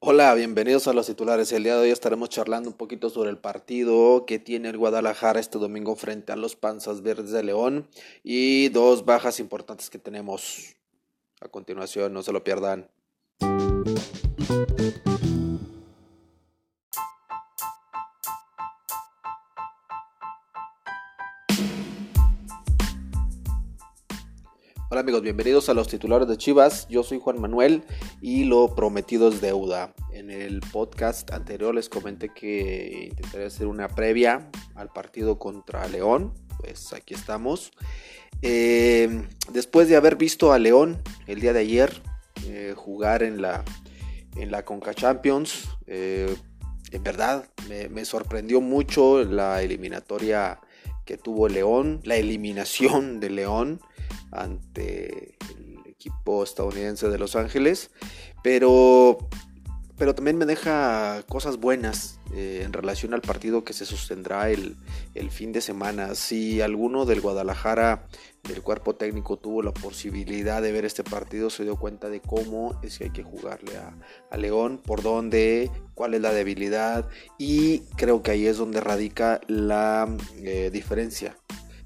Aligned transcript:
Hola, 0.00 0.34
bienvenidos 0.34 0.86
a 0.86 0.92
los 0.92 1.06
titulares. 1.06 1.50
El 1.52 1.62
día 1.62 1.76
de 1.76 1.82
hoy 1.82 1.90
estaremos 1.90 2.28
charlando 2.28 2.68
un 2.68 2.76
poquito 2.76 3.08
sobre 3.08 3.30
el 3.30 3.38
partido 3.38 4.26
que 4.26 4.38
tiene 4.38 4.68
el 4.68 4.76
Guadalajara 4.76 5.40
este 5.40 5.58
domingo 5.58 5.96
frente 5.96 6.32
a 6.32 6.36
los 6.36 6.56
Panzas 6.56 7.02
Verdes 7.02 7.30
de 7.30 7.42
León 7.42 7.88
y 8.22 8.68
dos 8.70 9.04
bajas 9.04 9.40
importantes 9.40 9.90
que 9.90 9.98
tenemos. 9.98 10.76
A 11.40 11.48
continuación, 11.48 12.12
no 12.12 12.22
se 12.22 12.32
lo 12.32 12.44
pierdan. 12.44 12.90
Hola 24.94 25.00
amigos, 25.00 25.22
bienvenidos 25.22 25.68
a 25.68 25.74
los 25.74 25.88
titulares 25.88 26.28
de 26.28 26.36
Chivas. 26.36 26.86
Yo 26.86 27.02
soy 27.02 27.18
Juan 27.18 27.40
Manuel 27.40 27.82
y 28.20 28.44
lo 28.44 28.76
prometido 28.76 29.28
es 29.28 29.40
deuda. 29.40 29.92
En 30.12 30.30
el 30.30 30.60
podcast 30.60 31.32
anterior 31.32 31.74
les 31.74 31.88
comenté 31.88 32.28
que 32.28 33.08
intentaré 33.10 33.46
hacer 33.46 33.66
una 33.66 33.88
previa 33.88 34.48
al 34.76 34.90
partido 34.90 35.36
contra 35.36 35.88
León. 35.88 36.32
Pues 36.60 36.92
aquí 36.92 37.12
estamos. 37.12 37.72
Eh, 38.40 39.26
después 39.50 39.88
de 39.88 39.96
haber 39.96 40.14
visto 40.14 40.52
a 40.52 40.60
León 40.60 41.02
el 41.26 41.40
día 41.40 41.52
de 41.52 41.58
ayer 41.58 42.00
eh, 42.46 42.74
jugar 42.76 43.24
en 43.24 43.42
la, 43.42 43.64
en 44.36 44.52
la 44.52 44.64
Conca 44.64 44.94
Champions, 44.94 45.70
eh, 45.88 46.32
en 46.92 47.02
verdad 47.02 47.48
me, 47.68 47.88
me 47.88 48.04
sorprendió 48.04 48.60
mucho 48.60 49.24
la 49.24 49.60
eliminatoria 49.60 50.60
que 51.04 51.16
tuvo 51.16 51.48
León, 51.48 52.00
la 52.04 52.14
eliminación 52.14 53.18
de 53.18 53.30
León 53.30 53.80
ante 54.30 55.36
el 55.50 55.80
equipo 55.86 56.44
estadounidense 56.44 57.08
de 57.08 57.18
Los 57.18 57.36
Ángeles, 57.36 57.90
pero, 58.42 59.18
pero 59.96 60.14
también 60.14 60.36
me 60.36 60.46
deja 60.46 61.22
cosas 61.28 61.56
buenas 61.56 62.18
eh, 62.34 62.62
en 62.64 62.72
relación 62.72 63.14
al 63.14 63.22
partido 63.22 63.64
que 63.64 63.72
se 63.72 63.86
sostendrá 63.86 64.50
el, 64.50 64.76
el, 65.14 65.30
fin 65.30 65.52
de 65.52 65.60
semana. 65.60 66.14
Si 66.14 66.60
alguno 66.60 67.06
del 67.06 67.20
Guadalajara, 67.20 68.06
del 68.42 68.60
cuerpo 68.60 68.96
técnico, 68.96 69.38
tuvo 69.38 69.62
la 69.62 69.72
posibilidad 69.72 70.60
de 70.60 70.72
ver 70.72 70.84
este 70.84 71.04
partido, 71.04 71.48
se 71.48 71.64
dio 71.64 71.76
cuenta 71.76 72.10
de 72.10 72.20
cómo 72.20 72.78
es 72.82 72.98
que 72.98 73.04
hay 73.04 73.10
que 73.10 73.22
jugarle 73.22 73.76
a, 73.78 73.96
a 74.30 74.36
León, 74.36 74.80
por 74.84 75.02
dónde, 75.02 75.70
cuál 75.94 76.14
es 76.14 76.20
la 76.20 76.32
debilidad 76.32 77.08
y 77.38 77.80
creo 77.96 78.22
que 78.22 78.32
ahí 78.32 78.46
es 78.46 78.58
donde 78.58 78.80
radica 78.80 79.40
la 79.46 80.08
eh, 80.36 80.70
diferencia 80.72 81.36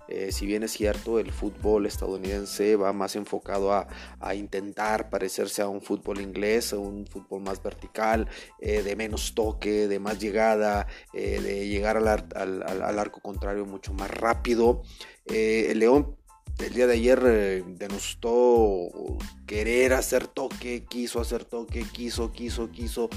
eh, 0.09 0.33
si 0.33 0.47
bien 0.47 0.63
es 0.63 0.73
cierto, 0.73 1.19
el 1.19 1.33
fútbol 1.33 1.85
estadounidense 1.87 2.77
va 2.77 2.93
más 2.93 3.15
enfocado 3.15 3.73
a, 3.73 3.87
intentar 4.35 5.11
parecerse 5.11 5.63
a 5.63 5.69
un 5.69 5.81
fútbol 5.81 6.21
inglés, 6.21 6.73
a 6.73 6.79
un 6.79 7.07
fútbol 7.07 7.43
más 7.43 7.63
vertical, 7.63 8.29
eh, 8.61 8.83
de 8.83 8.97
menos 8.97 9.35
toque, 9.35 9.89
de 9.89 9.99
más 9.99 10.19
llegada, 10.19 10.87
eh, 11.13 11.41
de 11.41 11.69
llegar 11.69 11.97
al, 11.97 12.09
al, 12.09 12.99
arco 12.99 13.21
contrario 13.21 13.67
mucho 13.67 13.93
más 13.93 14.11
rápido. 14.11 14.83
el 15.27 15.79
León 15.79 16.17
el 16.59 16.75
día 16.75 16.87
de 16.89 16.95
ayer 16.95 17.65
denostó 17.67 18.89
querer 19.47 19.93
hacer 19.93 20.27
toque, 20.27 20.85
quiso 20.89 21.21
hacer 21.21 21.45
toque, 21.45 21.85
quiso, 21.93 22.33
quiso, 22.33 22.71
quiso, 22.71 23.09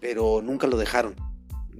pero 0.00 0.42
nunca 0.42 0.66
lo 0.66 0.76
dejaron 0.76 1.29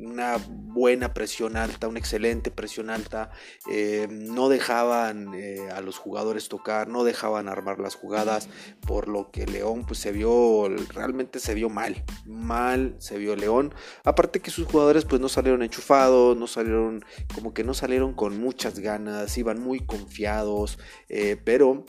una 0.01 0.39
buena 0.49 1.15
presión 1.15 1.57
alta, 1.57 1.89
una 1.89 1.99
excelente 1.99 2.51
presión 2.51 2.91
alta. 2.91 3.31
Eh, 3.71 4.09
no 4.11 4.49
dejaban 4.49 5.35
eh, 5.35 5.69
a 5.71 5.81
los 5.81 5.99
jugadores 5.99 6.49
tocar, 6.49 6.89
no 6.89 7.05
dejaban 7.05 7.49
armar 7.49 7.79
las 7.79 7.95
jugadas, 7.95 8.49
por 8.87 9.09
lo 9.09 9.31
que 9.31 9.47
León 9.47 9.85
pues 9.87 10.01
se 10.01 10.13
vio, 10.13 10.69
realmente 10.89 11.39
se 11.39 11.55
vio 11.55 11.69
mal, 11.69 12.05
mal 12.27 12.95
se 12.99 13.19
vio 13.19 13.37
León. 13.37 13.75
Aparte 14.05 14.41
que 14.41 14.51
sus 14.51 14.67
jugadores 14.67 15.05
pues 15.05 15.21
no 15.21 15.29
salieron 15.29 15.63
enchufados, 15.63 16.37
no 16.37 16.47
salieron, 16.47 17.05
como 17.35 17.55
que 17.55 17.65
no 17.65 17.75
salieron 17.75 18.15
con 18.15 18.39
muchas 18.41 18.79
ganas, 18.79 19.37
iban 19.39 19.61
muy 19.61 19.81
confiados, 19.81 20.79
eh, 21.09 21.37
pero 21.45 21.85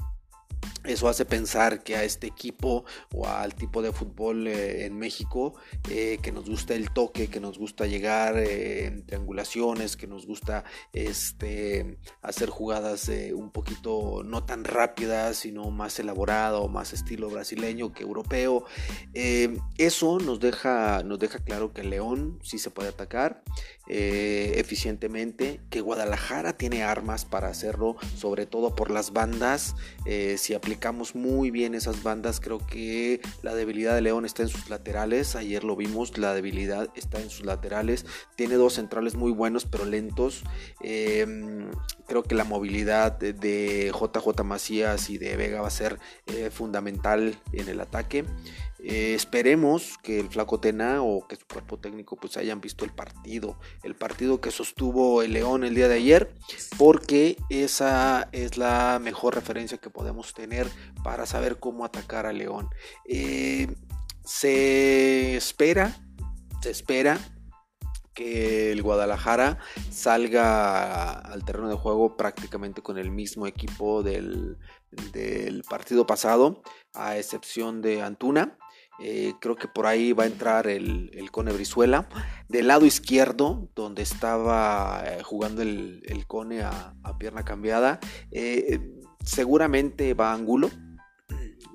eso 0.84 1.07
hace 1.07 1.25
pensar 1.25 1.84
que 1.84 1.95
a 1.95 2.03
este 2.03 2.25
equipo 2.25 2.85
o 3.13 3.28
al 3.28 3.53
tipo 3.53 3.84
de 3.84 3.91
fútbol 3.91 4.47
eh, 4.47 4.85
en 4.85 4.97
México 4.97 5.53
eh, 5.89 6.17
que 6.23 6.31
nos 6.31 6.50
gusta 6.50 6.73
el 6.73 6.89
toque, 6.89 7.28
que 7.28 7.39
nos 7.39 7.59
gusta 7.59 7.85
llegar 7.85 8.35
eh, 8.38 8.85
en 8.85 9.06
triangulaciones, 9.06 9.95
que 9.95 10.07
nos 10.07 10.25
gusta 10.25 10.63
este, 10.91 11.97
hacer 12.23 12.50
jugadas 12.50 13.11
un 13.34 13.51
poquito 13.51 14.23
no 14.23 14.44
tan 14.44 14.63
rápidas, 14.63 15.38
sino 15.38 15.69
más 15.69 16.00
elaborado, 16.00 16.67
más 16.67 16.94
estilo 16.94 17.29
brasileño 17.29 17.94
que 17.94 18.03
europeo. 18.03 18.66
eso 19.13 20.19
nos 20.19 20.40
deja, 20.40 21.03
nos 21.03 21.19
deja 21.19 21.40
claro 21.40 21.73
que 21.73 21.84
León 21.84 22.40
sí 22.44 22.57
se 22.57 22.72
puede 22.72 22.90
atacar 22.90 23.44
eficientemente, 23.91 25.59
que 25.69 25.81
Guadalajara 25.81 26.53
tiene 26.53 26.84
armas 26.84 27.25
para 27.25 27.50
hacerlo, 27.50 27.97
sobre 28.16 28.46
todo 28.46 28.75
por 28.75 28.90
las 28.91 29.12
bandas. 29.12 29.75
si 30.38 30.53
aplicamos 30.53 31.16
muy 31.16 31.52
bien 31.52 31.75
esas 31.75 32.03
bandas. 32.03 32.40
Creo 32.40 32.59
que 32.59 33.22
la 33.41 33.56
debilidad 33.56 33.96
de 33.96 34.02
León 34.02 34.25
está 34.25 34.44
en 34.44 34.50
sus 34.50 34.69
laterales. 34.69 35.35
Ayer 35.35 35.63
lo 35.63 35.75
vimos, 35.75 36.18
la 36.18 36.34
debilidad 36.34 36.90
está 36.96 37.22
en 37.22 37.29
sus 37.29 37.46
laterales. 37.46 38.06
Tiene 38.35 38.56
dos 38.56 38.74
centrales 38.74 39.16
muy 39.16 39.31
buenos, 39.31 39.66
pero 39.66 39.85
lentos. 39.85 40.44
Em, 40.81 41.69
creo 42.08 42.23
que 42.23 42.35
la 42.35 42.44
movilidad 42.44 43.12
de, 43.12 43.91
JJ 43.91 44.44
Macías 44.44 45.09
y 45.09 45.18
de 45.18 45.35
Vega 45.35 45.62
va 45.62 45.68
a 45.68 45.72
ser 45.72 46.00
eh, 46.28 46.50
fundamental 46.52 47.40
en 47.53 47.69
el 47.69 47.79
ataque. 47.79 48.25
Eh, 48.84 49.14
esperemos 49.14 49.97
que 50.02 50.19
el 50.19 50.30
Flaco 50.30 50.59
Tena 50.59 51.03
o 51.03 51.28
que 51.28 51.36
su 51.36 51.46
cuerpo 51.46 51.78
técnico 51.78 52.16
pues 52.18 52.36
hayan 52.38 52.62
visto 52.62 52.84
el 52.84 52.92
partido, 52.92 53.59
el 53.84 53.96
partido 53.96 54.42
que 54.42 54.50
sostuvo 54.50 55.22
el 55.22 55.34
León 55.34 55.64
el 55.64 55.75
día 55.75 55.88
de 55.88 55.96
ayer, 55.96 56.34
porque 56.80 57.38
esa 57.50 58.28
es 58.31 58.58
la 58.58 59.00
mejor 59.00 59.36
referencia 59.36 59.78
que 59.78 59.91
podemos 59.91 60.34
tener 60.34 60.68
para 61.03 61.28
saber 61.28 61.59
cómo 61.59 61.86
atacar 61.86 62.25
a 62.25 62.34
León. 62.34 62.70
Eh, 63.06 63.68
se 64.25 65.36
espera, 65.36 65.96
se 66.64 66.72
espera 66.72 67.20
que 68.14 68.72
el 68.72 68.81
Guadalajara 68.81 69.59
salga 69.90 71.12
al 71.12 71.46
terreno 71.46 71.70
de 71.70 71.75
juego 71.75 72.18
prácticamente 72.18 72.81
con 72.81 72.97
el 72.97 73.12
mismo 73.12 73.47
equipo 73.47 74.03
del, 74.03 74.58
del 75.14 75.64
partido 75.64 76.06
pasado, 76.06 76.62
a 76.94 77.18
excepción 77.18 77.81
de 77.81 78.02
Antuna. 78.02 78.58
Eh, 79.00 79.34
creo 79.40 79.56
que 79.56 79.68
por 79.68 79.88
ahí 79.88 80.13
va 80.13 80.25
a 80.25 80.28
entrar 80.28 80.68
el, 80.68 81.12
el, 81.13 81.31
Cone 81.31 81.52
Brizuela. 81.52 82.07
Del 82.47 82.68
lado 82.68 82.85
izquierdo, 82.85 83.69
donde 83.75 84.03
estaba 84.03 85.03
eh, 85.06 85.24
jugando 85.24 85.62
el, 85.62 86.25
Cone 86.28 86.62
a, 86.62 86.94
pierna 87.18 87.44
cambiada, 87.44 88.00
eh, 88.31 88.79
seguramente 89.24 90.13
va 90.13 90.31
a 90.31 90.34
Angulo 90.34 90.69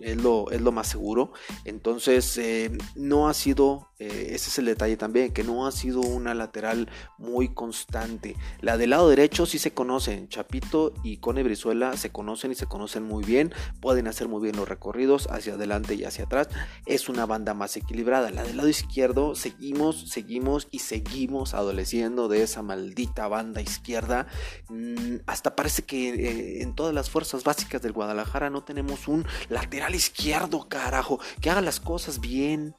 es 0.00 0.16
lo, 0.16 0.50
es 0.50 0.60
lo 0.60 0.72
más 0.72 0.88
seguro. 0.88 1.32
Entonces, 1.64 2.36
eh, 2.38 2.76
no 2.94 3.28
ha 3.28 3.34
sido, 3.34 3.88
eh, 3.98 4.28
ese 4.32 4.50
es 4.50 4.58
el 4.58 4.66
detalle 4.66 4.96
también, 4.96 5.32
que 5.32 5.44
no 5.44 5.66
ha 5.66 5.72
sido 5.72 6.00
una 6.00 6.34
lateral 6.34 6.88
muy 7.18 7.48
constante. 7.48 8.36
La 8.60 8.76
del 8.76 8.90
lado 8.90 9.08
derecho 9.08 9.46
sí 9.46 9.58
se 9.58 9.72
conocen, 9.72 10.28
Chapito 10.28 10.92
y 11.02 11.18
Cone 11.18 11.42
Brizuela 11.42 11.96
se 11.96 12.10
conocen 12.10 12.52
y 12.52 12.54
se 12.54 12.66
conocen 12.66 13.02
muy 13.02 13.24
bien, 13.24 13.52
pueden 13.80 14.08
hacer 14.08 14.28
muy 14.28 14.42
bien 14.42 14.56
los 14.56 14.68
recorridos 14.68 15.28
hacia 15.30 15.54
adelante 15.54 15.94
y 15.94 16.04
hacia 16.04 16.24
atrás. 16.24 16.48
Es 16.86 17.08
una 17.08 17.26
banda 17.26 17.54
más 17.54 17.76
equilibrada. 17.76 18.30
La 18.30 18.44
del 18.44 18.56
lado 18.56 18.68
izquierdo, 18.68 19.34
seguimos, 19.34 20.10
seguimos 20.10 20.68
y 20.70 20.80
seguimos 20.80 21.54
adoleciendo 21.54 22.28
de 22.28 22.42
esa 22.42 22.62
maldita 22.62 23.28
banda 23.28 23.60
izquierda. 23.60 24.26
Mm, 24.68 25.16
hasta 25.26 25.56
parece 25.56 25.82
que 25.82 26.08
eh, 26.08 26.62
en 26.62 26.74
todas 26.74 26.94
las 26.94 27.10
fuerzas 27.10 27.44
básicas 27.44 27.82
del 27.82 27.92
Guadalajara 27.92 28.50
no 28.50 28.62
tenemos 28.64 29.08
un 29.08 29.24
lateral 29.48 29.85
izquierdo, 29.94 30.68
carajo, 30.68 31.20
que 31.40 31.50
haga 31.50 31.60
las 31.60 31.80
cosas 31.80 32.20
bien. 32.20 32.74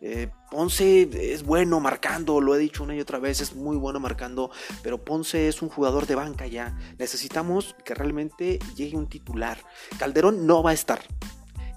Eh, 0.00 0.28
Ponce 0.50 1.08
es 1.32 1.42
bueno 1.44 1.80
marcando, 1.80 2.40
lo 2.40 2.54
he 2.54 2.58
dicho 2.58 2.82
una 2.82 2.94
y 2.94 3.00
otra 3.00 3.18
vez, 3.18 3.40
es 3.40 3.54
muy 3.54 3.76
bueno 3.76 4.00
marcando, 4.00 4.50
pero 4.82 5.02
Ponce 5.02 5.48
es 5.48 5.62
un 5.62 5.70
jugador 5.70 6.06
de 6.06 6.14
banca 6.14 6.46
ya. 6.46 6.78
Necesitamos 6.98 7.74
que 7.84 7.94
realmente 7.94 8.58
llegue 8.76 8.96
un 8.96 9.08
titular. 9.08 9.58
Calderón 9.98 10.46
no 10.46 10.62
va 10.62 10.70
a 10.70 10.74
estar. 10.74 11.00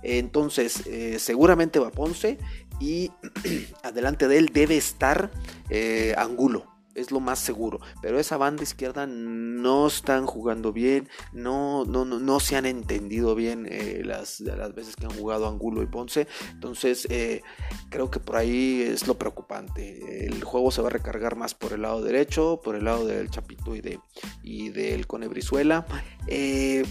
Entonces, 0.03 0.85
eh, 0.87 1.19
seguramente 1.19 1.79
va 1.79 1.89
Ponce 1.89 2.37
y 2.79 3.11
adelante 3.83 4.27
de 4.27 4.37
él 4.37 4.49
debe 4.53 4.77
estar 4.77 5.31
eh, 5.69 6.13
Angulo 6.17 6.76
es 6.97 7.11
lo 7.11 7.19
más 7.19 7.39
seguro. 7.39 7.79
Pero 8.01 8.19
esa 8.19 8.37
banda 8.37 8.63
izquierda 8.63 9.07
no 9.07 9.87
están 9.87 10.25
jugando 10.25 10.73
bien, 10.73 11.07
no, 11.31 11.85
no, 11.85 12.03
no, 12.03 12.39
se 12.39 12.57
han 12.57 12.65
entendido 12.65 13.35
bien 13.35 13.67
eh, 13.69 14.01
las, 14.03 14.39
las 14.41 14.73
veces 14.73 14.95
que 14.95 15.05
han 15.05 15.11
jugado 15.11 15.47
Angulo 15.47 15.83
y 15.83 15.85
Ponce. 15.85 16.27
Entonces, 16.51 17.07
eh, 17.09 17.41
creo 17.89 18.11
que 18.11 18.19
por 18.19 18.35
ahí 18.35 18.81
es 18.81 19.07
lo 19.07 19.17
preocupante. 19.17 20.25
El 20.25 20.43
juego 20.43 20.71
se 20.71 20.81
va 20.81 20.87
a 20.87 20.91
recargar 20.91 21.35
más 21.35 21.53
por 21.53 21.73
el 21.73 21.83
lado 21.83 22.01
derecho, 22.01 22.59
por 22.63 22.75
el 22.75 22.85
lado 22.85 23.05
del 23.05 23.29
Chapito 23.29 23.75
y, 23.75 23.81
de, 23.81 23.99
y 24.43 24.69
del 24.69 25.07
Conebrizuela. 25.07 25.85
Eh, 26.27 26.83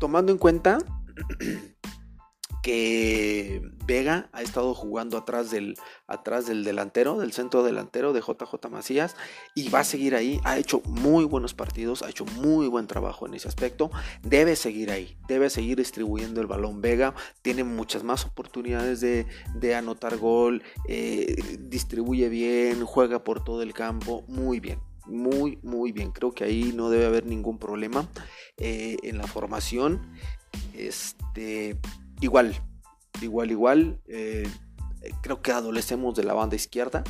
tomando 0.00 0.32
en 0.32 0.38
cuenta 0.38 0.78
que 2.66 3.62
Vega 3.86 4.28
ha 4.32 4.42
estado 4.42 4.74
jugando 4.74 5.18
atrás 5.18 5.52
del, 5.52 5.76
atrás 6.08 6.46
del 6.46 6.64
delantero, 6.64 7.16
del 7.16 7.32
centro 7.32 7.62
delantero 7.62 8.12
de 8.12 8.20
JJ 8.20 8.68
Macías 8.68 9.14
y 9.54 9.68
va 9.68 9.78
a 9.78 9.84
seguir 9.84 10.16
ahí. 10.16 10.40
Ha 10.42 10.58
hecho 10.58 10.82
muy 10.84 11.24
buenos 11.24 11.54
partidos, 11.54 12.02
ha 12.02 12.10
hecho 12.10 12.24
muy 12.24 12.66
buen 12.66 12.88
trabajo 12.88 13.24
en 13.24 13.34
ese 13.34 13.46
aspecto. 13.46 13.92
Debe 14.24 14.56
seguir 14.56 14.90
ahí, 14.90 15.16
debe 15.28 15.48
seguir 15.48 15.76
distribuyendo 15.78 16.40
el 16.40 16.48
balón 16.48 16.80
Vega. 16.80 17.14
Tiene 17.40 17.62
muchas 17.62 18.02
más 18.02 18.24
oportunidades 18.24 19.00
de, 19.00 19.74
anotar 19.76 20.16
gol, 20.16 20.64
eh, 20.88 21.36
distribuye 21.60 22.28
bien, 22.28 22.84
juega 22.84 23.22
por 23.22 23.44
todo 23.44 23.62
el 23.62 23.74
campo, 23.74 24.24
muy 24.26 24.58
bien 24.58 24.80
muy 25.08 25.60
muy 25.62 25.92
bien 25.92 26.10
creo 26.10 26.32
que 26.32 26.42
ahí 26.42 26.72
no 26.74 26.90
debe 26.90 27.06
haber 27.06 27.26
ningún 27.26 27.60
problema 27.60 28.08
eh, 28.56 28.96
en 29.04 29.18
la 29.18 29.28
formación 29.28 30.00
este 30.74 31.78
igual, 32.20 32.54
igual, 33.20 33.50
igual. 33.50 34.00
Eh, 34.08 34.48
creo 35.22 35.42
que 35.42 35.52
adolecemos 35.52 36.14
de 36.14 36.24
la 36.24 36.34
banda 36.34 36.56
izquierda. 36.56 37.04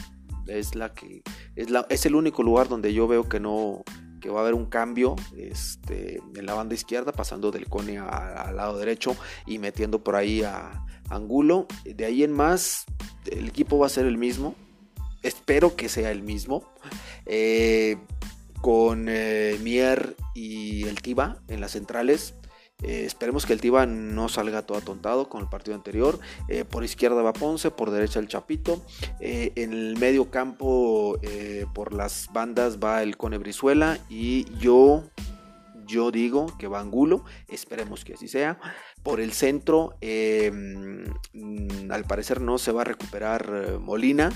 Es 0.46 0.74
la 0.74 0.94
que 0.94 1.22
es, 1.56 1.70
la, 1.70 1.86
es 1.90 2.06
el 2.06 2.14
único 2.14 2.42
lugar 2.42 2.68
donde 2.68 2.94
yo 2.94 3.08
veo 3.08 3.28
que 3.28 3.40
no 3.40 3.82
que 4.20 4.30
va 4.30 4.40
a 4.40 4.42
haber 4.42 4.54
un 4.54 4.66
cambio 4.66 5.14
este, 5.36 6.20
en 6.34 6.46
la 6.46 6.54
banda 6.54 6.74
izquierda, 6.74 7.12
pasando 7.12 7.50
del 7.50 7.68
Cone 7.68 7.98
al 7.98 8.56
lado 8.56 8.78
derecho 8.78 9.16
y 9.46 9.58
metiendo 9.58 10.02
por 10.02 10.16
ahí 10.16 10.42
a 10.42 10.84
Angulo. 11.10 11.66
De 11.84 12.04
ahí 12.04 12.22
en 12.24 12.32
más, 12.32 12.86
el 13.30 13.48
equipo 13.48 13.78
va 13.78 13.86
a 13.86 13.90
ser 13.90 14.06
el 14.06 14.18
mismo. 14.18 14.54
Espero 15.22 15.76
que 15.76 15.88
sea 15.88 16.10
el 16.10 16.22
mismo. 16.22 16.64
Eh, 17.26 17.98
con 18.60 19.06
eh, 19.08 19.58
Mier 19.62 20.16
y 20.34 20.84
el 20.84 21.00
Tiba 21.02 21.42
en 21.48 21.60
las 21.60 21.72
centrales. 21.72 22.34
Eh, 22.82 23.04
esperemos 23.06 23.46
que 23.46 23.54
el 23.54 23.60
Tiba 23.60 23.86
no 23.86 24.28
salga 24.28 24.62
todo 24.62 24.78
atontado 24.78 25.28
con 25.28 25.42
el 25.42 25.48
partido 25.48 25.74
anterior. 25.74 26.18
Eh, 26.48 26.64
por 26.64 26.84
izquierda 26.84 27.22
va 27.22 27.32
Ponce, 27.32 27.70
por 27.70 27.90
derecha 27.90 28.20
el 28.20 28.28
Chapito. 28.28 28.84
Eh, 29.20 29.52
en 29.56 29.72
el 29.72 29.96
medio 29.96 30.30
campo, 30.30 31.18
por 31.74 31.94
las 31.94 32.28
bandas 32.32 32.78
va 32.78 33.02
el 33.02 33.16
Cone 33.16 33.38
Brizuela. 33.38 33.98
Y 34.08 34.44
yo, 34.58 35.04
yo 35.86 36.10
digo 36.10 36.46
que 36.58 36.68
va 36.68 36.80
Angulo. 36.80 37.24
Esperemos 37.48 38.04
que 38.04 38.14
así 38.14 38.28
sea. 38.28 38.58
Por 39.02 39.20
el 39.20 39.32
centro, 39.32 39.96
mm, 40.02 41.90
al 41.90 42.04
parecer 42.04 42.40
no 42.40 42.58
se 42.58 42.72
va 42.72 42.82
a 42.82 42.84
recuperar 42.84 43.78
Molina. 43.80 44.32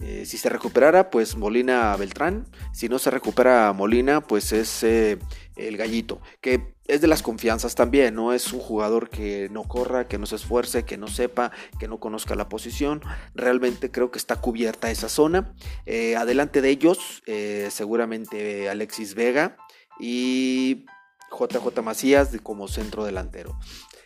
Eh, 0.00 0.24
si 0.26 0.38
se 0.38 0.48
recuperara, 0.48 1.10
pues 1.10 1.36
Molina 1.36 1.96
Beltrán. 1.96 2.46
Si 2.72 2.88
no 2.88 2.98
se 2.98 3.10
recupera 3.10 3.72
Molina, 3.72 4.20
pues 4.20 4.52
es 4.52 4.82
eh, 4.82 5.18
el 5.56 5.76
gallito. 5.76 6.20
Que 6.40 6.74
es 6.86 7.00
de 7.00 7.08
las 7.08 7.22
confianzas 7.22 7.74
también, 7.74 8.14
¿no? 8.14 8.32
Es 8.32 8.52
un 8.52 8.60
jugador 8.60 9.10
que 9.10 9.48
no 9.50 9.64
corra, 9.64 10.08
que 10.08 10.18
no 10.18 10.26
se 10.26 10.36
esfuerce, 10.36 10.84
que 10.84 10.96
no 10.96 11.08
sepa, 11.08 11.50
que 11.78 11.88
no 11.88 11.98
conozca 12.00 12.34
la 12.34 12.48
posición. 12.48 13.02
Realmente 13.34 13.90
creo 13.90 14.10
que 14.10 14.18
está 14.18 14.36
cubierta 14.36 14.90
esa 14.90 15.08
zona. 15.08 15.54
Eh, 15.84 16.16
adelante 16.16 16.60
de 16.62 16.70
ellos, 16.70 17.22
seguramente 17.70 18.68
Alexis 18.68 19.14
Vega 19.14 19.56
y 20.00 20.86
JJ 21.30 21.82
Macías 21.82 22.30
como 22.42 22.68
centro 22.68 23.04
delantero. 23.04 23.58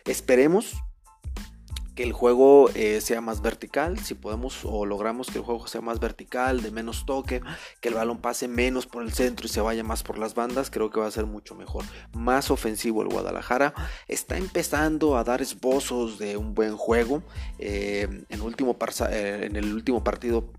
Esperemos 0.05 0.75
que 1.95 2.03
el 2.03 2.11
juego 2.11 2.69
eh, 2.73 3.01
sea 3.01 3.21
más 3.21 3.41
vertical, 3.41 3.99
si 3.99 4.15
podemos 4.15 4.61
o 4.63 4.85
logramos 4.85 5.27
que 5.27 5.37
el 5.37 5.43
juego 5.43 5.67
sea 5.67 5.81
más 5.81 5.99
vertical, 5.99 6.61
de 6.61 6.71
menos 6.71 7.05
toque, 7.05 7.41
que 7.81 7.89
el 7.89 7.95
balón 7.95 8.17
pase 8.19 8.47
menos 8.47 8.87
por 8.87 9.03
el 9.03 9.13
centro 9.13 9.45
y 9.45 9.49
se 9.49 9.61
vaya 9.61 9.83
más 9.83 10.01
por 10.01 10.17
las 10.17 10.33
bandas, 10.33 10.71
creo 10.71 10.89
que 10.89 10.99
va 10.99 11.07
a 11.07 11.11
ser 11.11 11.25
mucho 11.25 11.53
mejor. 11.55 11.85
Más 12.13 12.49
ofensivo 12.49 13.03
el 13.03 13.09
Guadalajara, 13.09 13.73
está 14.07 14.37
empezando 14.37 15.17
a 15.17 15.23
dar 15.23 15.41
esbozos 15.41 16.17
de 16.17 16.35
un 16.37 16.55
buen 16.55 16.77
juego. 16.77 17.21
Eh, 17.59 18.25
en, 18.29 18.41
último 18.41 18.75
eh, 19.09 19.41
en 19.43 19.55
el 19.55 19.73
último 19.73 20.03
partido, 20.03 20.51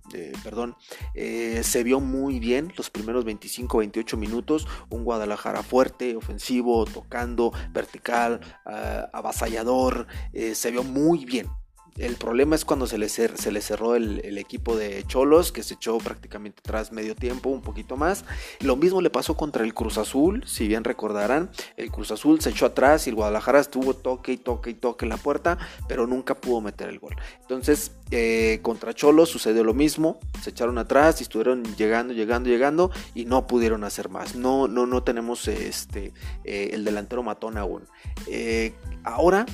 perdón, 0.45 0.77
se 1.15 1.83
vio 1.83 1.99
muy 1.99 2.39
bien 2.39 2.73
los 2.77 2.91
primeros 2.91 3.27
25-28 3.27 4.17
minutos, 4.17 4.69
un 4.89 5.05
Guadalajara 5.05 5.63
fuerte, 5.63 6.15
ofensivo, 6.15 6.85
tocando, 6.85 7.53
vertical, 7.73 8.41
ah, 8.65 9.09
avasallador, 9.13 10.07
se 10.33 10.71
vio 10.71 10.85
muy 10.85 11.24
bien. 11.25 11.49
El 11.97 12.17
problema 12.17 12.57
es 12.57 12.65
cuando 12.65 12.89
se 12.89 12.99
le, 12.99 13.09
se 13.09 13.53
le 13.53 13.61
cerró 13.61 13.95
el, 13.95 14.37
equipo 14.37 14.77
de 14.77 15.05
Cholos, 15.07 15.53
que 15.53 15.63
se 15.63 15.75
echó 15.75 15.97
prácticamente 15.99 16.59
atrás 16.59 16.91
medio 16.91 17.15
tiempo, 17.15 17.51
un 17.51 17.63
poquito 17.63 17.97
más. 17.97 18.25
Lo 18.61 18.75
mismo 18.75 19.01
le 19.01 19.11
pasó 19.11 19.37
contra 19.37 19.63
el 19.63 19.75
Cruz 19.75 19.97
Azul, 19.97 20.43
si 20.45 20.67
bien 20.67 20.83
recordarán. 20.83 21.51
El 21.77 21.93
Cruz 21.93 22.11
Azul 22.11 22.41
se 22.41 22.51
echó 22.51 22.67
atrás 22.67 23.07
y 23.07 23.11
el 23.11 23.17
Guadalajara 23.17 23.61
estuvo 23.61 23.95
toque 23.95 24.33
y 24.33 24.37
toque 24.39 24.71
y 24.71 24.75
toque 24.75 25.05
en 25.05 25.11
la 25.11 25.19
puerta, 25.19 25.57
pero 25.87 26.09
nunca 26.09 26.35
pudo 26.35 26.61
meter 26.61 26.89
el 26.89 26.99
gol. 26.99 27.15
Entonces, 27.43 27.93
eh, 28.11 28.59
contra 28.63 28.93
Cholos 28.93 29.29
sucedió 29.29 29.63
lo 29.63 29.73
mismo. 29.73 30.19
Se 30.43 30.51
echaron 30.51 30.79
atrás 30.79 31.21
y 31.21 31.23
estuvieron 31.23 31.63
llegando, 31.77 32.13
llegando, 32.13 32.49
llegando 32.49 32.91
y 33.15 33.25
no 33.25 33.47
pudieron 33.47 33.85
hacer 33.85 34.09
más. 34.09 34.35
No, 34.35 34.67
no, 34.67 34.87
no 34.87 35.05
tenemos 35.05 35.47
este, 35.47 36.13
eh, 36.43 36.71
el 36.73 36.85
delantero 36.85 37.23
matón 37.23 37.57
aún. 37.57 37.85
Eh, 38.27 38.75
ahora 39.05 39.47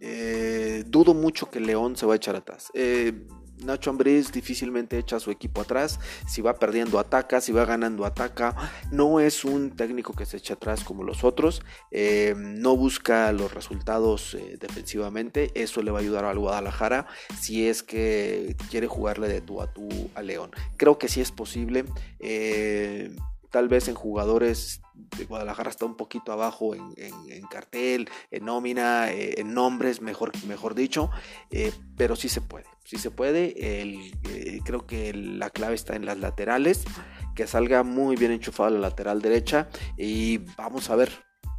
eh, 0.00 0.84
dudo 0.86 1.14
mucho 1.14 1.50
que 1.50 1.60
León 1.60 1.96
se 1.96 2.06
va 2.06 2.14
a 2.14 2.16
echar 2.16 2.36
atrás. 2.36 2.70
Eh, 2.74 3.26
Nacho 3.64 3.90
Ambriz 3.90 4.32
difícilmente 4.32 4.98
echa 4.98 5.16
a 5.16 5.20
su 5.20 5.30
equipo 5.30 5.60
atrás. 5.60 6.00
Si 6.26 6.40
va 6.40 6.54
perdiendo, 6.54 6.98
ataca. 6.98 7.42
Si 7.42 7.52
va 7.52 7.66
ganando, 7.66 8.06
ataca. 8.06 8.56
No 8.90 9.20
es 9.20 9.44
un 9.44 9.72
técnico 9.72 10.14
que 10.14 10.24
se 10.24 10.38
eche 10.38 10.54
atrás 10.54 10.82
como 10.82 11.04
los 11.04 11.24
otros. 11.24 11.62
Eh, 11.90 12.34
no 12.36 12.74
busca 12.74 13.30
los 13.32 13.52
resultados 13.52 14.36
defensivamente. 14.58 15.50
Eso 15.54 15.82
le 15.82 15.90
va 15.90 15.98
a 15.98 16.00
ayudar 16.00 16.24
al 16.24 16.38
Guadalajara 16.38 17.06
si 17.38 17.68
es 17.68 17.82
que 17.82 18.56
quiere 18.70 18.86
jugarle 18.86 19.28
de 19.28 19.42
tú 19.42 19.60
a 19.60 19.70
tú 19.72 19.88
a 20.14 20.22
León. 20.22 20.52
Creo 20.78 20.98
que 20.98 21.08
sí 21.08 21.20
es 21.20 21.30
posible. 21.30 21.84
Tal 23.50 23.68
vez 23.68 23.88
en 23.88 23.94
jugadores 23.94 24.80
de 24.94 25.24
Guadalajara 25.24 25.70
está 25.70 25.84
un 25.84 25.96
poquito 25.96 26.32
abajo 26.32 26.74
en, 26.74 27.46
cartel, 27.50 28.08
en 28.30 28.44
nómina, 28.44 29.10
eh, 29.10 29.40
en 29.40 29.54
nombres, 29.54 30.00
mejor, 30.00 30.32
mejor 30.46 30.74
dicho, 30.74 31.10
eh, 31.50 31.72
pero 31.96 32.16
sí 32.16 32.28
se 32.28 32.40
puede, 32.40 32.66
sí 32.84 32.96
se 32.98 33.10
puede. 33.10 33.54
Eh, 33.56 34.60
creo 34.64 34.86
que 34.86 35.12
la 35.12 35.50
clave 35.50 35.74
está 35.74 35.96
en 35.96 36.06
las 36.06 36.18
laterales, 36.18 36.84
que 37.34 37.46
salga 37.46 37.82
muy 37.82 38.16
bien 38.16 38.32
enchufado 38.32 38.70
la 38.70 38.78
lateral 38.78 39.20
derecha 39.20 39.68
y 39.96 40.38
vamos 40.56 40.90
a 40.90 40.96
ver 40.96 41.10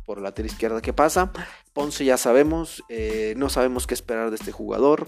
por 0.05 0.17
la 0.17 0.29
lateral 0.29 0.51
izquierda 0.51 0.81
qué 0.81 0.93
pasa. 0.93 1.31
Ponce 1.73 2.05
ya 2.05 2.17
sabemos, 2.17 2.83
no 3.35 3.49
sabemos 3.49 3.87
qué 3.87 3.93
esperar 3.93 4.29
de 4.29 4.35
este 4.35 4.51
jugador 4.51 5.07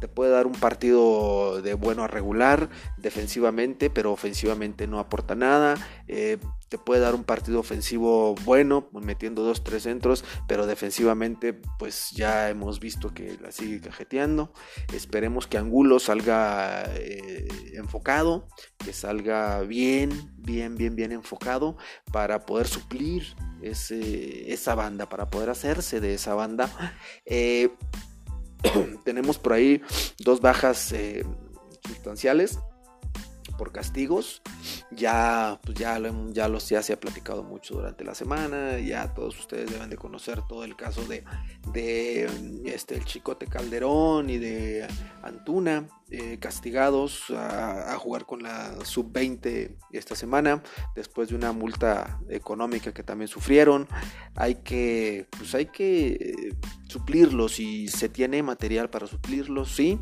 te 0.00 0.08
puede 0.08 0.30
dar 0.30 0.46
un 0.46 0.52
partido 0.52 1.62
de 1.62 1.74
bueno 1.74 2.04
a 2.04 2.08
regular 2.08 2.68
defensivamente, 2.96 3.90
pero 3.90 4.12
ofensivamente 4.12 4.86
no 4.86 4.98
aporta 4.98 5.34
nada. 5.34 5.76
Eh, 6.08 6.38
te 6.68 6.78
puede 6.78 7.00
dar 7.00 7.14
un 7.14 7.24
partido 7.24 7.60
ofensivo 7.60 8.34
bueno, 8.44 8.88
metiendo 8.92 9.44
dos, 9.44 9.62
tres 9.62 9.84
centros, 9.84 10.24
pero 10.48 10.66
defensivamente 10.66 11.52
pues 11.78 12.10
ya 12.10 12.50
hemos 12.50 12.80
visto 12.80 13.14
que 13.14 13.38
la 13.40 13.52
sigue 13.52 13.80
cajeteando. 13.80 14.52
Esperemos 14.92 15.46
que 15.46 15.58
Angulo 15.58 16.00
salga 16.00 16.84
eh, 16.96 17.46
enfocado, 17.74 18.48
que 18.78 18.92
salga 18.92 19.60
bien, 19.60 20.32
bien, 20.36 20.76
bien, 20.76 20.96
bien 20.96 21.12
enfocado 21.12 21.76
para 22.12 22.44
poder 22.44 22.66
suplir 22.66 23.36
esa 23.62 24.74
banda, 24.74 25.08
para 25.08 25.30
poder 25.30 25.50
hacerse 25.50 26.00
de 26.00 26.14
esa 26.14 26.34
banda. 26.34 26.70
Eh, 27.26 27.70
tenemos 29.04 29.38
por 29.38 29.52
ahí 29.52 29.82
dos 30.18 30.40
bajas 30.40 30.92
eh, 30.92 31.24
sustanciales 31.86 32.58
por 33.56 33.72
castigos. 33.72 34.42
Ya, 34.90 35.58
pues 35.64 35.78
ya, 35.78 35.98
ya, 36.30 36.48
los, 36.48 36.68
ya 36.68 36.82
se 36.82 36.92
ha 36.92 37.00
platicado 37.00 37.42
mucho 37.42 37.74
durante 37.74 38.04
la 38.04 38.14
semana. 38.14 38.78
Ya 38.78 39.12
todos 39.14 39.38
ustedes 39.38 39.70
deben 39.70 39.90
de 39.90 39.96
conocer 39.96 40.42
todo 40.48 40.64
el 40.64 40.76
caso 40.76 41.04
de, 41.04 41.24
de 41.72 42.28
este, 42.64 42.96
el 42.96 43.04
Chicote 43.04 43.46
Calderón 43.46 44.30
y 44.30 44.38
de 44.38 44.86
Antuna, 45.22 45.88
eh, 46.10 46.38
castigados 46.38 47.30
a, 47.30 47.96
jugar 47.98 48.26
con 48.26 48.42
la 48.42 48.84
sub-20 48.84 49.76
esta 49.92 50.14
semana, 50.14 50.62
después 50.94 51.28
de 51.28 51.34
una 51.34 51.52
multa 51.52 52.20
económica 52.28 52.92
que 52.92 53.02
también 53.02 53.28
sufrieron. 53.28 53.88
Hay 54.34 54.56
que, 54.56 55.26
pues 55.36 55.54
hay 55.54 55.66
que 55.66 56.54
suplirlos 56.88 57.58
y 57.60 57.88
se 57.88 58.08
tiene 58.08 58.42
material 58.42 58.90
para 58.90 59.06
suplirlos, 59.06 59.74
sí. 59.74 59.98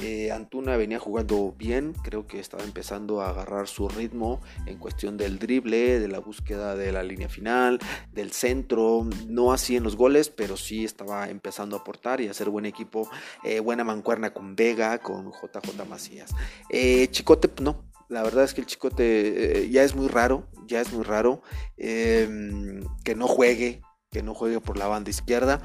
Eh, 0.00 0.30
Antuna 0.30 0.76
venía 0.76 1.00
jugando 1.00 1.52
bien, 1.58 1.92
creo 2.04 2.24
que 2.28 2.38
estaba 2.38 2.62
empezando 2.62 3.20
a 3.20 3.30
agarrar 3.30 3.66
su 3.66 3.88
ritmo 3.88 4.40
en 4.66 4.78
cuestión 4.78 5.16
del 5.16 5.40
drible, 5.40 5.98
de 5.98 6.06
la 6.06 6.20
búsqueda 6.20 6.76
de 6.76 6.92
la 6.92 7.02
línea 7.02 7.28
final, 7.28 7.80
del 8.12 8.30
centro, 8.30 9.08
no 9.26 9.52
así 9.52 9.74
en 9.74 9.82
los 9.82 9.96
goles, 9.96 10.28
pero 10.30 10.56
sí 10.56 10.84
estaba 10.84 11.28
empezando 11.28 11.74
a 11.74 11.80
aportar 11.80 12.20
y 12.20 12.28
a 12.28 12.30
hacer 12.30 12.48
buen 12.48 12.64
equipo, 12.64 13.10
eh, 13.42 13.58
buena 13.58 13.82
mancuerna 13.82 14.32
con 14.32 14.54
Vega, 14.54 14.98
con 14.98 15.32
JJ 15.32 15.84
Macías. 15.88 16.32
Eh, 16.70 17.08
Chicote, 17.10 17.50
no, 17.60 17.84
la 18.08 18.22
verdad 18.22 18.44
es 18.44 18.54
que 18.54 18.60
el 18.60 18.68
Chicote 18.68 19.68
ya 19.68 19.82
es 19.82 19.96
muy 19.96 20.06
raro, 20.06 20.46
ya 20.68 20.80
es 20.80 20.92
muy 20.92 21.02
raro 21.02 21.42
que 21.76 23.14
no 23.16 23.26
juegue, 23.26 23.82
que 24.12 24.22
no 24.22 24.32
juegue 24.32 24.60
por 24.60 24.78
la 24.78 24.86
banda 24.86 25.10
izquierda. 25.10 25.60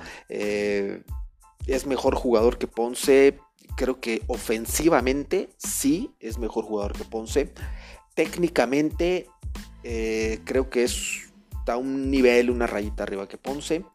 Es 1.68 1.86
mejor 1.86 2.16
jugador 2.16 2.58
que 2.58 2.68
Ponce, 2.68 3.38
creo 3.76 4.00
que 4.00 4.22
ofensivamente 4.28 5.50
sí 5.58 6.12
es 6.20 6.38
mejor 6.38 6.66
jugador 6.66 6.94
que 6.94 7.06
Ponce. 7.06 7.54
Técnicamente 8.16 9.28
eh, 9.84 10.40
creo 10.46 10.70
que 10.70 10.84
es, 10.84 11.32
está 11.58 11.78
un 11.78 12.12
nivel, 12.12 12.50
una 12.50 12.68
rayita 12.68 13.04
arriba 13.04 13.28
que 13.28 13.38
Ponce. 13.38 13.86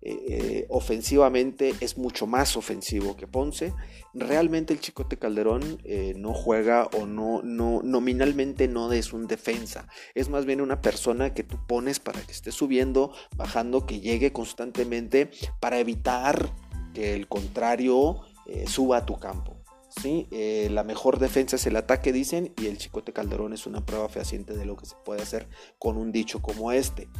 Eh, 0.00 0.24
eh, 0.28 0.66
ofensivamente 0.68 1.74
es 1.80 1.98
mucho 1.98 2.26
más 2.26 2.56
ofensivo 2.56 3.16
que 3.16 3.26
Ponce. 3.26 3.74
Realmente 4.14 4.72
el 4.72 4.80
Chicote 4.80 5.18
Calderón 5.18 5.78
no 6.16 6.32
juega 6.32 6.86
o 6.86 7.04
no, 7.04 7.42
no, 7.42 7.82
nominalmente 7.82 8.66
no 8.66 8.90
es 8.92 9.12
un 9.12 9.26
defensa. 9.26 9.88
Es 10.14 10.30
más 10.30 10.46
bien 10.46 10.62
una 10.62 10.80
persona 10.80 11.34
que 11.34 11.42
tú 11.42 11.58
pones 11.66 12.00
para 12.00 12.22
que 12.22 12.32
esté 12.32 12.50
subiendo, 12.50 13.12
bajando, 13.36 13.84
que 13.84 14.00
llegue 14.00 14.32
constantemente 14.32 15.30
para 15.60 15.80
evitar 15.80 16.50
que 16.96 17.12
el 17.12 17.28
contrario 17.28 18.22
eh, 18.46 18.64
suba 18.66 18.96
a 18.96 19.04
tu 19.04 19.18
campo. 19.18 19.58
¿sí? 20.00 20.28
Eh, 20.30 20.68
la 20.70 20.82
mejor 20.82 21.18
defensa 21.18 21.56
es 21.56 21.66
el 21.66 21.76
ataque, 21.76 22.10
dicen, 22.10 22.54
y 22.56 22.68
el 22.68 22.78
Chicote 22.78 23.12
Calderón 23.12 23.52
es 23.52 23.66
una 23.66 23.84
prueba 23.84 24.08
fehaciente 24.08 24.54
de 24.54 24.64
lo 24.64 24.76
que 24.76 24.86
se 24.86 24.96
puede 25.04 25.20
hacer 25.20 25.46
con 25.78 25.98
un 25.98 26.10
dicho 26.10 26.40
como 26.40 26.72
este. 26.72 27.10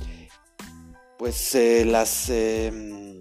Pues 1.18 1.54
eh, 1.54 1.85
las, 1.85 2.30
em, 2.30 3.18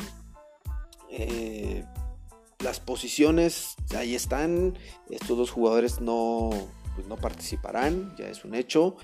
las 2.59 2.79
posiciones 2.79 3.75
ahí 3.97 4.15
están, 4.15 4.77
estos 5.09 5.37
dos 5.37 5.51
jugadores 5.51 5.99
no, 5.99 6.51
pues 6.95 7.05
no 7.05 7.17
participarán, 7.17 8.15
ya 8.17 8.29
es 8.29 8.45
un 8.45 8.55
hecho. 8.55 8.95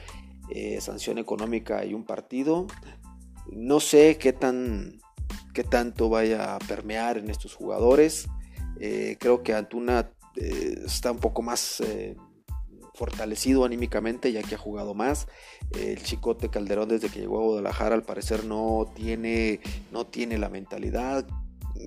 sanción 0.79 1.17
económica 1.17 1.83
y 1.83 1.93
un 1.93 2.05
partido. 2.05 2.67
No 3.51 3.81
sé 3.81 4.17
qué 4.17 4.31
tan 4.31 5.01
qué 5.53 5.63
tanto 5.63 6.09
vaya 6.09 6.55
a 6.55 6.59
permear 6.59 7.17
en 7.17 7.29
estos 7.29 7.55
jugadores. 7.55 8.27
Eh, 8.79 9.17
creo 9.19 9.43
que 9.43 9.53
Antuna 9.53 10.11
eh, 10.35 10.75
está 10.85 11.11
un 11.11 11.19
poco 11.19 11.41
más 11.41 11.81
eh, 11.81 12.15
fortalecido 12.93 13.65
anímicamente 13.65 14.31
ya 14.31 14.41
que 14.43 14.55
ha 14.55 14.57
jugado 14.57 14.93
más. 14.93 15.27
El 15.71 16.01
Chicote 16.01 16.49
Calderón 16.49 16.89
desde 16.89 17.09
que 17.09 17.19
llegó 17.19 17.39
a 17.39 17.45
Guadalajara 17.45 17.95
al 17.95 18.03
parecer 18.03 18.45
no 18.45 18.91
tiene, 18.95 19.59
no 19.91 20.05
tiene 20.05 20.37
la 20.37 20.49
mentalidad 20.49 21.25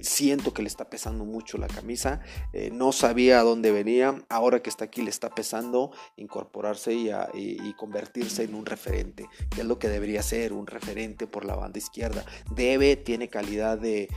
siento 0.03 0.53
que 0.53 0.63
le 0.63 0.69
está 0.69 0.89
pesando 0.91 1.25
mucho 1.25 1.59
la 1.59 1.67
camisa, 1.67 2.21
eh, 2.53 2.71
no 2.73 2.93
sabía 2.93 3.41
a 3.41 3.43
dónde 3.43 3.73
venía, 3.73 4.23
ahora 4.29 4.61
que 4.63 4.71
está 4.71 4.87
aquí 4.87 5.03
le 5.03 5.11
está 5.11 5.31
pesando 5.31 5.93
incorporarse 6.17 6.93
y, 6.93 7.75
convertirse 7.77 8.45
en 8.45 8.55
un 8.55 8.67
referente, 8.67 9.27
que 9.51 9.63
es 9.63 9.67
lo 9.67 9.79
que 9.79 9.89
debería 9.89 10.23
ser, 10.23 10.53
un 10.53 10.67
referente 10.67 11.27
por 11.27 11.45
la 11.45 11.57
banda 11.57 11.79
izquierda. 11.79 12.25
Debe, 12.55 12.97
tiene 12.97 13.29
calidad 13.29 13.79
de, 13.79 14.09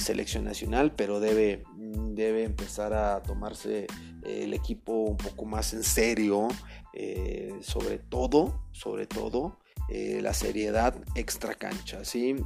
selección 0.00 0.44
nacional, 0.44 0.94
pero 0.94 1.20
debe, 1.20 1.64
debe 1.76 2.44
empezar 2.44 2.92
a 2.92 3.22
tomarse 3.22 3.86
el 4.24 4.52
equipo 4.54 4.92
un 4.92 5.16
poco 5.16 5.44
más 5.44 5.72
en 5.74 5.82
serio, 5.82 6.48
eh, 6.92 7.54
sobre 7.60 7.98
todo, 7.98 8.62
sobre 8.72 9.06
todo. 9.06 9.58
Eh, 9.88 10.20
la 10.20 10.34
seriedad 10.34 10.94
extra 11.14 11.54
cancha, 11.54 12.04
¿sí? 12.04 12.36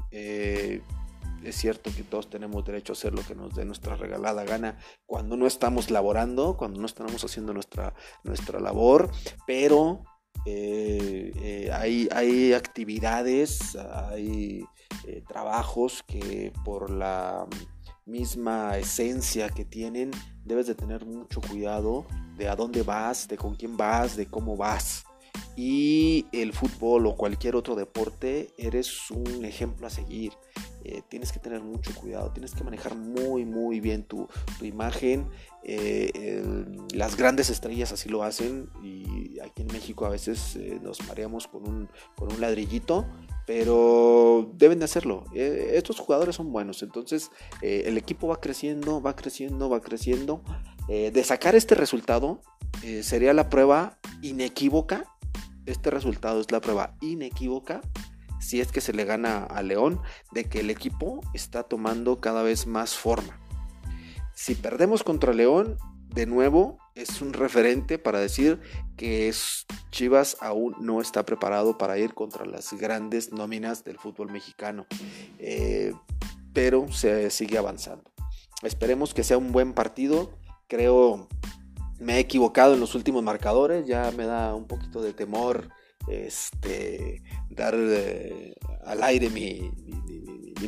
Es 1.44 1.56
cierto 1.56 1.90
que 1.94 2.02
todos 2.02 2.28
tenemos 2.30 2.64
derecho 2.64 2.92
a 2.92 2.94
hacer 2.94 3.12
lo 3.12 3.22
que 3.22 3.34
nos 3.34 3.54
dé 3.54 3.64
nuestra 3.64 3.96
regalada 3.96 4.44
gana 4.44 4.78
cuando 5.06 5.37
no 5.37 5.46
estamos 5.46 5.90
laborando, 5.90 6.56
cuando 6.56 6.80
no 6.80 6.87
estamos 6.87 7.25
haciendo 7.25 7.52
nuestra, 7.52 7.94
nuestra 8.25 8.61
labor, 8.61 9.11
pero 9.46 10.04
eh, 10.46 11.32
eh, 11.37 11.70
hay, 11.72 12.08
hay, 12.12 12.52
actividades, 12.52 13.76
hay 13.76 14.64
eh, 15.06 15.22
trabajos 15.28 16.02
que 16.06 16.52
por 16.64 16.90
la 16.90 17.46
misma 18.04 18.78
esencia 18.78 19.49
que 19.49 19.64
tienen, 19.64 20.11
debes 20.44 20.66
de 20.66 20.75
tener 20.75 21.06
mucho 21.06 21.40
cuidado 21.40 22.06
de 22.37 22.49
a 22.49 22.56
dónde 22.56 22.82
vas, 22.82 23.28
de 23.28 23.37
con 23.37 23.54
quién 23.54 23.76
vas, 23.76 24.16
de 24.16 24.26
cómo 24.26 24.56
vas. 24.56 25.04
Y 25.56 26.26
el 26.32 26.52
fútbol 26.52 27.06
o 27.06 27.16
cualquier 27.16 27.56
otro 27.56 27.75
deporte, 27.75 28.52
eres 28.56 29.11
un 29.11 29.44
ejemplo 29.44 29.87
a 29.87 29.90
seguir. 29.90 30.32
Eh, 30.85 31.03
tienes 31.09 31.31
que 31.31 31.39
tener 31.39 31.62
mucho 31.62 31.95
cuidado, 31.95 32.33
tienes 32.33 32.55
que 32.55 32.65
manejar 32.65 32.97
muy 32.97 33.45
muy 33.45 33.81
bien 33.81 34.05
tu, 34.05 34.29
imagen. 34.61 35.29
Eh, 35.65 36.35
las 36.93 37.17
grandes 37.17 37.51
estrellas 37.51 37.93
así 37.93 38.09
lo 38.09 38.25
hacen 38.25 38.69
y 38.83 39.39
aquí 39.41 39.62
en 39.62 39.69
México 39.69 40.07
a 40.07 40.09
veces 40.09 40.57
eh, 40.57 40.81
nos 40.83 41.07
mareamos 41.07 41.47
con 41.47 41.69
un, 41.69 41.89
con 42.17 42.33
un 42.33 42.41
ladrillito, 42.41 43.07
pero 43.47 44.51
deben 44.55 44.81
de 44.81 44.87
hacerlo. 44.87 45.25
estos 45.35 46.01
jugadores 46.01 46.37
son 46.37 46.53
buenos, 46.53 46.83
entonces 46.83 47.31
el 47.61 47.97
equipo 47.97 48.27
va 48.29 48.41
creciendo, 48.41 49.01
va 49.01 49.15
creciendo, 49.15 49.69
va 49.69 49.81
creciendo. 49.81 50.43
de 50.89 51.25
sacar 51.25 51.55
este 51.55 51.75
resultado 51.75 52.41
sería 53.03 53.33
la 53.35 53.49
prueba 53.49 53.99
inequívoca. 54.21 55.05
Este 55.65 55.91
resultado 55.91 56.41
es 56.41 56.51
la 56.51 56.61
prueba 56.61 56.97
inequívoca 57.01 57.81
si 58.42 58.61
es 58.61 58.72
que 58.72 58.80
se 58.80 58.92
le 58.92 59.04
gana 59.04 59.44
a 59.44 59.62
León, 59.62 60.00
de 60.32 60.44
que 60.44 60.61
el 60.61 60.70
equipo 60.70 61.20
está 61.32 61.62
tomando 61.62 62.20
cada 62.20 62.42
vez 62.42 62.66
más 62.66 62.94
forma. 62.94 63.38
Si 64.34 64.54
perdemos 64.54 65.04
contra 65.04 65.32
León, 65.32 65.78
de 66.08 66.26
nuevo 66.26 66.78
es 66.94 67.22
un 67.22 67.32
referente 67.32 67.99
para 67.99 68.20
decir 68.20 68.61
que 68.96 69.32
Chivas 69.90 70.37
aún 70.40 70.75
no 70.80 71.00
está 71.00 71.25
preparado 71.25 71.78
para 71.78 71.96
ir 71.99 72.12
contra 72.12 72.44
las 72.44 72.72
grandes 72.75 73.32
nóminas 73.32 73.84
del 73.84 73.99
fútbol 73.99 74.30
mexicano, 74.30 74.87
eh, 75.38 75.94
pero 76.52 76.90
se 76.92 77.30
sigue 77.30 77.56
avanzando. 77.56 78.11
Esperemos 78.62 79.14
que 79.14 79.25
sea 79.25 79.38
un 79.38 79.52
buen 79.52 79.72
partido. 79.72 80.30
Creo 80.68 81.28
me 81.99 82.16
he 82.16 82.18
equivocado 82.18 82.75
en 82.75 82.80
los 82.80 82.94
últimos 82.94 83.22
marcadores, 83.22 83.87
ya 83.87 84.11
me 84.11 84.26
da 84.26 84.54
un 84.54 84.66
poquito 84.66 85.00
de 85.00 85.12
temor 85.12 85.68
este, 86.09 87.23
dar 87.50 87.75
eh, 87.76 88.54
al 88.85 89.02
aire 89.02 89.30
mi, 89.30 89.71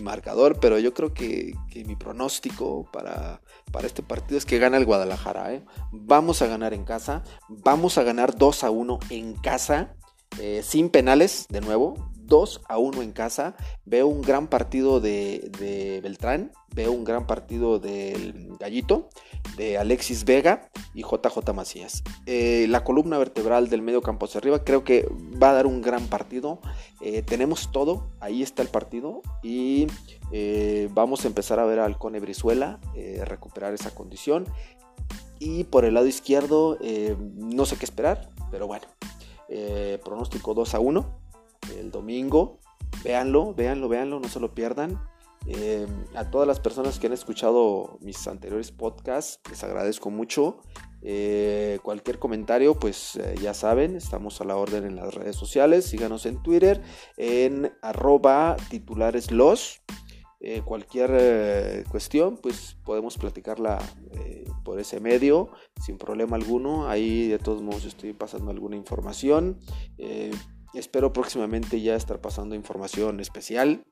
marcador, 0.02 0.58
pero 0.60 0.78
yo 0.80 0.92
creo 0.92 1.14
que, 1.14 1.54
mi 1.86 1.94
pronóstico 1.94 2.84
para, 2.92 3.40
para, 3.70 3.86
este 3.86 4.02
partido 4.02 4.36
es 4.38 4.44
que 4.44 4.58
gana 4.58 4.76
el 4.76 4.84
Guadalajara. 4.84 5.54
¿eh? 5.54 5.64
Vamos 5.92 6.42
a 6.42 6.46
ganar 6.46 6.74
en 6.74 6.84
casa, 6.84 7.22
vamos 7.48 7.96
a 7.96 8.02
ganar 8.02 8.36
2 8.36 8.64
a 8.64 8.70
1 8.70 8.98
en 9.10 9.34
casa, 9.34 9.94
eh, 10.40 10.62
sin 10.64 10.90
penales, 10.90 11.46
de 11.48 11.60
nuevo, 11.60 12.12
2 12.26 12.62
a 12.68 12.78
1 12.78 13.02
en 13.02 13.12
casa. 13.12 13.54
Veo 13.84 14.06
un 14.06 14.22
gran 14.22 14.48
partido 14.48 15.00
de, 15.00 16.00
Beltrán, 16.02 16.52
veo 16.74 16.92
un 16.92 17.04
gran 17.04 17.26
partido 17.26 17.78
del 17.78 18.56
Gallito 18.58 19.08
de 19.56 19.78
Alexis 19.78 20.24
Vega 20.24 20.70
y 20.94 21.02
JJ 21.02 21.52
Macías. 21.54 22.02
Eh, 22.26 22.66
la 22.68 22.84
columna 22.84 23.18
vertebral 23.18 23.68
del 23.68 23.82
medio 23.82 24.02
campo 24.02 24.26
hacia 24.26 24.38
arriba 24.38 24.64
creo 24.64 24.84
que 24.84 25.08
va 25.40 25.50
a 25.50 25.54
dar 25.54 25.66
un 25.66 25.82
gran 25.82 26.06
partido. 26.06 26.60
Eh, 27.00 27.22
tenemos 27.22 27.70
todo, 27.70 28.08
ahí 28.20 28.42
está 28.42 28.62
el 28.62 28.68
partido 28.68 29.22
y 29.42 29.86
eh, 30.32 30.88
vamos 30.92 31.24
a 31.24 31.28
empezar 31.28 31.60
a 31.60 31.64
ver 31.64 31.78
al 31.78 31.98
Cone 31.98 32.20
Brizuela 32.20 32.80
recuperar 33.24 33.74
esa 33.74 33.94
condición. 33.94 34.46
Y 35.38 35.64
por 35.64 35.84
el 35.84 35.94
lado 35.94 36.06
izquierdo 36.06 36.78
no 37.36 37.66
sé 37.66 37.76
qué 37.76 37.84
esperar, 37.84 38.30
pero 38.50 38.66
bueno, 38.66 38.86
pronóstico 40.02 40.54
2 40.54 40.74
a 40.74 40.80
1 40.80 41.23
el 41.78 41.90
domingo. 41.90 42.58
Véanlo, 43.02 43.54
véanlo, 43.54 43.88
véanlo, 43.88 44.20
no 44.20 44.28
se 44.28 44.40
lo 44.40 44.54
pierdan. 44.54 45.00
Eh, 45.46 45.86
a 46.14 46.30
todas 46.30 46.48
las 46.48 46.58
personas 46.58 46.98
que 46.98 47.06
han 47.06 47.12
escuchado 47.12 47.98
mis 48.00 48.26
anteriores 48.26 48.72
podcasts, 48.72 49.40
les 49.50 49.62
agradezco 49.62 50.10
mucho. 50.10 50.58
Eh, 51.02 51.78
cualquier 51.82 52.18
comentario, 52.18 52.78
pues 52.78 53.16
eh, 53.16 53.34
ya 53.40 53.52
saben, 53.52 53.94
estamos 53.94 54.40
a 54.40 54.44
la 54.44 54.56
orden 54.56 54.84
en 54.84 54.96
las 54.96 55.12
redes 55.12 55.36
sociales. 55.36 55.84
Síganos 55.84 56.24
en 56.24 56.42
Twitter 56.42 56.82
en 57.16 57.72
arroba 57.82 58.56
titulareslos. 58.70 59.82
cualquier 60.66 61.86
cuestión, 61.90 62.36
pues 62.36 62.76
podemos 62.84 63.16
platicarla 63.16 63.78
por 64.62 64.78
ese 64.78 65.00
medio 65.00 65.48
sin 65.80 65.96
problema 65.96 66.36
alguno. 66.36 66.86
Ahí 66.86 67.28
de 67.28 67.38
todos 67.38 67.62
modos 67.62 67.86
estoy 67.86 68.12
pasando 68.12 68.50
alguna 68.50 68.76
información. 68.76 69.58
Espero 70.78 71.12
próximamente 71.12 71.80
ya 71.80 71.94
estar 71.96 72.20
pasando 72.20 72.54
información 72.54 73.20
especial 73.20 73.84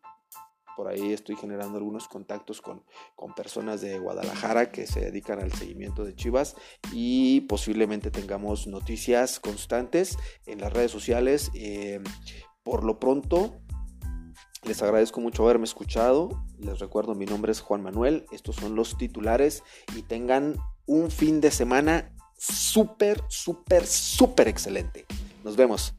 por 0.76 0.88
ahí 0.88 1.12
estoy 1.12 1.36
generando 1.36 1.78
algunos 1.78 2.08
contactos 2.08 2.60
con, 2.60 2.84
con, 3.14 3.34
personas 3.34 3.80
de 3.80 3.98
Guadalajara 3.98 4.70
que 4.70 4.86
se 4.86 5.00
dedican 5.00 5.40
al 5.40 5.52
seguimiento 5.52 6.04
de 6.04 6.14
Chivas 6.14 6.56
y 6.92 7.42
posiblemente 7.42 8.10
tengamos 8.10 8.66
noticias 8.66 9.40
constantes 9.40 10.18
en 10.46 10.60
las 10.60 10.72
redes 10.72 10.90
sociales. 10.90 11.50
Eh, 11.54 12.00
por 12.62 12.84
lo 12.84 12.98
pronto, 12.98 13.60
les 14.64 14.82
agradezco 14.82 15.20
mucho 15.20 15.44
haberme 15.44 15.64
escuchado. 15.64 16.44
Les 16.58 16.78
recuerdo, 16.78 17.14
mi 17.14 17.26
nombre 17.26 17.52
es 17.52 17.60
Juan 17.60 17.82
Manuel. 17.82 18.26
Estos 18.32 18.56
son 18.56 18.74
los 18.74 18.96
titulares 18.96 19.62
y 19.96 20.02
tengan 20.02 20.56
un 20.86 21.10
fin 21.10 21.40
de 21.40 21.50
semana 21.50 22.14
súper, 22.38 23.22
súper, 23.28 23.86
súper 23.86 24.48
excelente. 24.48 25.06
Nos 25.44 25.56
vemos. 25.56 25.94